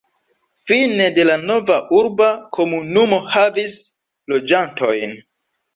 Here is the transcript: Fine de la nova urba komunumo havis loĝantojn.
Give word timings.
Fine 0.69 1.05
de 1.17 1.25
la 1.29 1.35
nova 1.43 1.77
urba 1.99 2.31
komunumo 2.59 3.23
havis 3.37 3.79
loĝantojn. 4.35 5.21